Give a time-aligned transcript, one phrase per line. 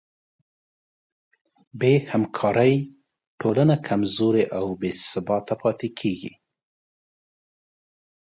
[1.79, 2.75] بېهمکارۍ
[3.39, 6.33] ټولنه کمزورې او بېثباته پاتې کېږي.